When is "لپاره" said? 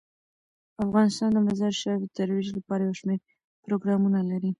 2.57-2.81